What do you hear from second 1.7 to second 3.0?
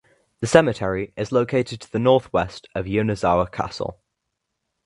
to the northwest of